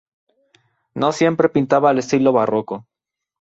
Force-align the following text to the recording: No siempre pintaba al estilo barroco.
No 0.95 1.11
siempre 1.11 1.47
pintaba 1.47 1.91
al 1.91 1.99
estilo 1.99 2.33
barroco. 2.33 2.87